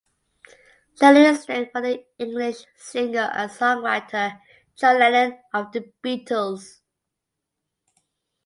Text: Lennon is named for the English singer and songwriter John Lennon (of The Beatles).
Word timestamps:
Lennon 0.99 1.35
is 1.35 1.47
named 1.47 1.69
for 1.71 1.79
the 1.79 2.03
English 2.17 2.65
singer 2.75 3.29
and 3.35 3.51
songwriter 3.51 4.41
John 4.75 4.97
Lennon 4.97 5.37
(of 5.53 5.71
The 5.73 5.93
Beatles). 6.03 6.79